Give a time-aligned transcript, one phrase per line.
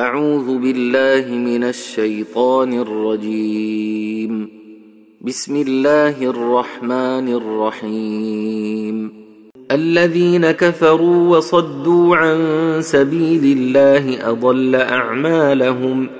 [0.00, 4.48] أعوذ بالله من الشيطان الرجيم.
[5.20, 9.12] بسم الله الرحمن الرحيم.
[9.70, 12.38] الذين كفروا وصدوا عن
[12.80, 16.19] سبيل الله أضل أعمالهم ۖ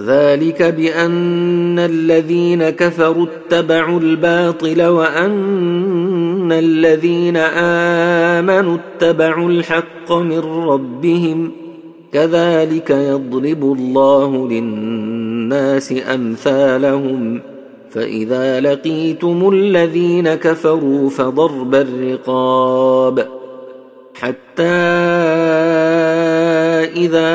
[0.00, 7.36] ذلك بأن الذين كفروا اتبعوا الباطل وأن الذين
[8.36, 11.52] آمنوا اتبعوا الحق من ربهم
[12.12, 17.40] كذلك يضرب الله للناس أمثالهم
[17.90, 23.28] فإذا لقيتم الذين كفروا فضرب الرقاب
[24.14, 24.62] حتى
[26.96, 27.34] إذا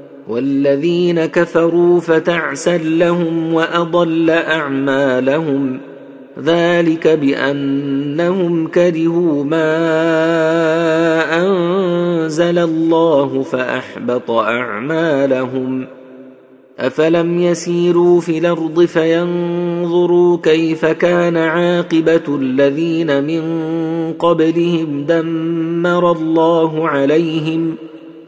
[0.27, 5.79] والذين كفروا فتعسا لهم وأضل أعمالهم
[6.39, 9.67] ذلك بأنهم كرهوا ما
[11.41, 15.87] أنزل الله فأحبط أعمالهم
[16.79, 23.43] أفلم يسيروا في الأرض فينظروا كيف كان عاقبة الذين من
[24.13, 27.75] قبلهم دمر الله عليهم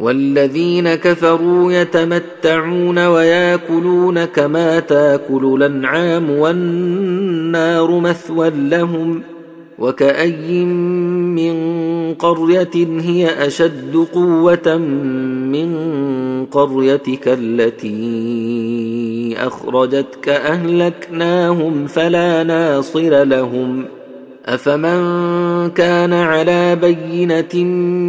[0.00, 9.22] والذين كفروا يتمتعون وياكلون كما تاكل الأنعام والنار مثوى لهم
[9.78, 11.54] وكأي من
[12.14, 14.76] قرية هي أشد قوة
[15.46, 15.70] من
[16.46, 17.96] قريتك التي
[19.38, 23.99] أخرجتك أهلكناهم فلا ناصر لهم ۖ
[24.46, 27.64] افمن كان على بينه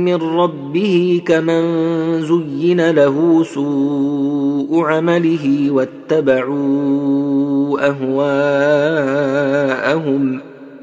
[0.05, 6.91] من ربه كمن زين له سوء عمله واتبعوا
[7.87, 9.21] اهواءهم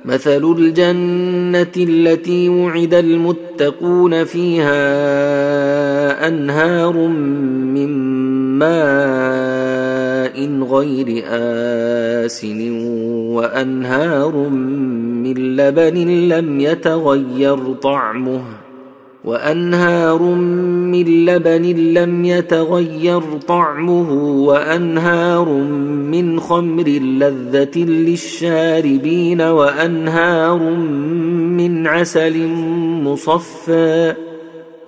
[0.04, 4.78] مثل الجنه التي وعد المتقون فيها
[6.28, 6.96] انهار
[7.74, 11.24] من ماء غير
[12.24, 12.70] آسن
[13.34, 14.36] وأنهار
[15.24, 18.42] من لبن لم يتغير طعمه
[19.24, 21.62] وأنهار من لبن
[21.94, 24.12] لم يتغير طعمه
[24.44, 25.48] وأنهار
[26.12, 30.58] من خمر لذة للشاربين وأنهار
[31.58, 32.46] من عسل
[33.04, 34.27] مصفّى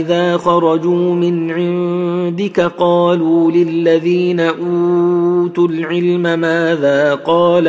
[0.00, 7.68] إذا خرجوا من عندك قالوا للذين أوتوا العلم ماذا قال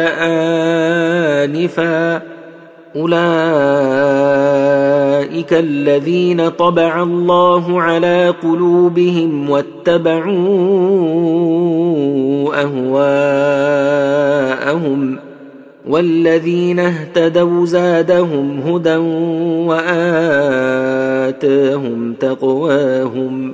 [2.96, 4.40] أولئك
[5.30, 10.30] أولئك الذين طبع الله على قلوبهم واتبعوا
[13.84, 14.10] أهواءهم
[15.88, 18.96] والذين اهتدوا زادهم هدى
[21.30, 23.54] واتاهم تقواهم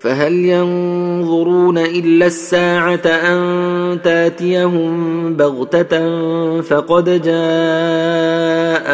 [0.00, 6.00] فهل ينظرون إلا الساعة أن تأتيهم بغتة
[6.60, 8.86] فقد جاء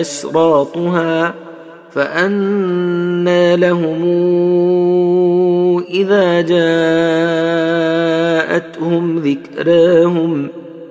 [0.00, 1.34] أشراطها
[1.90, 4.02] فأنى لهم
[5.90, 6.78] إذا جاءتهم
[9.18, 10.48] ذكراهم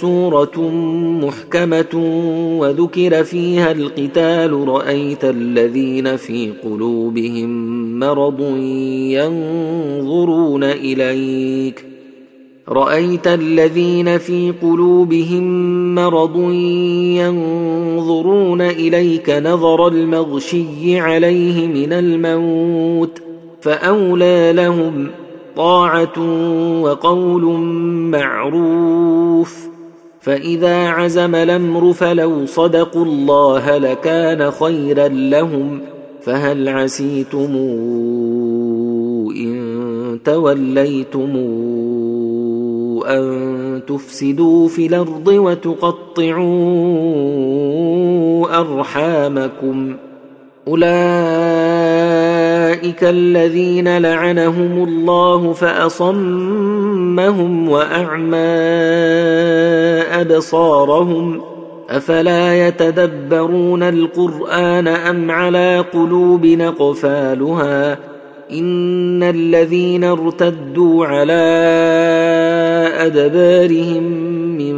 [0.00, 0.70] سورة
[1.22, 2.02] محكمة
[2.58, 7.48] وذكر فيها القتال رأيت الذين في قلوبهم
[7.98, 8.40] مرض
[9.10, 11.84] ينظرون إليك.
[12.68, 15.44] رأيت الذين في قلوبهم
[15.94, 16.36] مرض
[17.16, 23.22] ينظرون إليك نظر المغشي عليه من الموت
[23.60, 25.10] فأولى لهم
[25.56, 26.20] طاعة
[26.82, 27.42] وقول
[28.10, 29.75] معروف.
[30.26, 35.80] فإذا عزم الأمر فلو صدقوا الله لكان خيرا لهم
[36.22, 37.54] فهل عسيتم
[39.36, 41.36] إن توليتم
[43.06, 46.46] أن تفسدوا في الأرض وتقطعوا
[48.60, 49.96] أرحامكم
[50.68, 51.75] أولئك
[53.02, 56.08] الذين لعنهم الله فأصمهم
[57.68, 58.36] وأعمى
[60.20, 61.40] أبصارهم
[61.90, 67.98] أفلا يتدبرون القرآن أم على قلوب نقفالها
[68.52, 71.32] إن الذين ارتدوا على
[72.98, 74.02] أدبارهم
[74.58, 74.76] من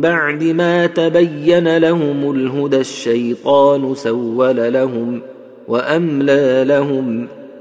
[0.00, 5.20] بعد ما تبين لهم الهدى الشيطان سول لهم
[5.68, 7.28] وأملى لهم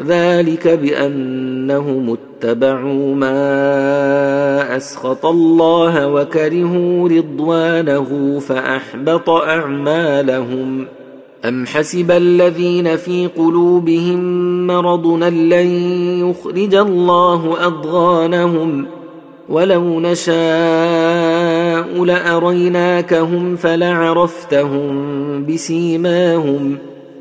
[0.00, 10.86] ذلك بأنهم اتبعوا ما أسخط الله وكرهوا رضوانه فأحبط أعمالهم.
[11.44, 15.66] أم حسب الذين في قلوبهم مرض لن
[16.30, 18.86] يخرج الله أضغانهم؟
[19.48, 20.34] ولو نشاء
[22.04, 24.92] لأريناكهم فلعرفتهم
[25.46, 26.91] بسيماهم.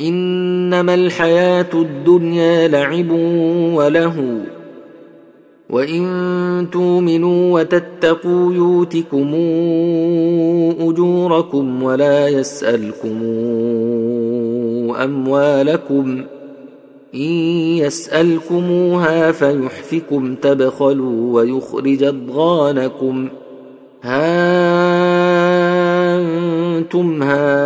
[0.00, 3.10] إنما الحياة الدنيا لعب
[3.74, 4.40] وله.
[5.70, 9.34] وإن تؤمنوا وتتقوا يؤتكم
[10.80, 13.22] أجوركم ولا يسألكم
[15.04, 16.24] أموالكم.
[17.14, 17.32] إن
[17.78, 23.28] يسألكموها فيحفكم تبخلوا ويخرج أضغانكم.
[24.02, 24.36] ها
[26.78, 27.65] أنتم هؤلاء